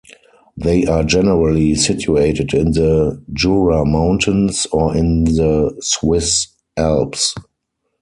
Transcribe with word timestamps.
They 0.57 0.85
are 0.87 1.03
generally 1.03 1.75
situated 1.75 2.55
in 2.55 2.71
the 2.71 3.23
Jura 3.33 3.85
Mountains 3.85 4.65
or 4.71 4.97
in 4.97 5.25
the 5.25 5.77
Swiss 5.79 6.47
Alps. 6.75 7.35